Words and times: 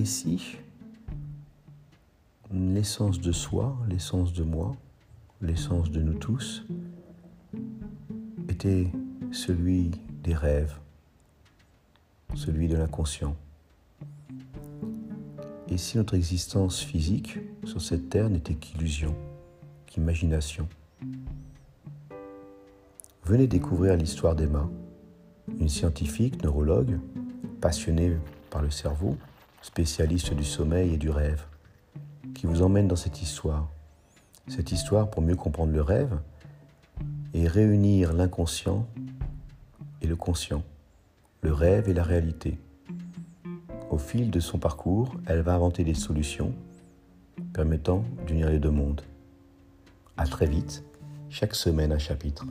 Et 0.00 0.06
si 0.06 0.56
l'essence 2.50 3.20
de 3.20 3.32
soi, 3.32 3.76
l'essence 3.86 4.32
de 4.32 4.42
moi, 4.42 4.74
l'essence 5.42 5.90
de 5.90 6.00
nous 6.00 6.14
tous 6.14 6.64
était 8.48 8.90
celui 9.30 9.90
des 10.24 10.34
rêves, 10.34 10.74
celui 12.34 12.66
de 12.66 12.78
l'inconscient. 12.78 13.36
Et 15.68 15.76
si 15.76 15.98
notre 15.98 16.14
existence 16.14 16.80
physique 16.80 17.38
sur 17.64 17.82
cette 17.82 18.08
terre 18.08 18.30
n'était 18.30 18.54
qu'illusion, 18.54 19.14
qu'imagination? 19.84 20.66
Venez 23.24 23.46
découvrir 23.46 23.98
l'histoire 23.98 24.34
d'Emma, 24.34 24.66
une 25.58 25.68
scientifique 25.68 26.42
neurologue 26.42 26.98
passionnée 27.60 28.16
par 28.48 28.62
le 28.62 28.70
cerveau, 28.70 29.18
spécialiste 29.62 30.34
du 30.34 30.44
sommeil 30.44 30.94
et 30.94 30.96
du 30.96 31.10
rêve, 31.10 31.44
qui 32.34 32.46
vous 32.46 32.62
emmène 32.62 32.88
dans 32.88 32.96
cette 32.96 33.22
histoire. 33.22 33.68
Cette 34.48 34.72
histoire 34.72 35.10
pour 35.10 35.22
mieux 35.22 35.36
comprendre 35.36 35.72
le 35.72 35.82
rêve 35.82 36.18
et 37.34 37.46
réunir 37.46 38.12
l'inconscient 38.12 38.86
et 40.02 40.06
le 40.06 40.16
conscient, 40.16 40.62
le 41.42 41.52
rêve 41.52 41.88
et 41.88 41.94
la 41.94 42.02
réalité. 42.02 42.58
Au 43.90 43.98
fil 43.98 44.30
de 44.30 44.40
son 44.40 44.58
parcours, 44.58 45.14
elle 45.26 45.40
va 45.40 45.54
inventer 45.54 45.84
des 45.84 45.94
solutions 45.94 46.54
permettant 47.52 48.04
d'unir 48.26 48.48
les 48.48 48.58
deux 48.58 48.70
mondes. 48.70 49.02
À 50.16 50.26
très 50.26 50.46
vite, 50.46 50.84
chaque 51.28 51.54
semaine 51.54 51.92
un 51.92 51.98
chapitre. 51.98 52.44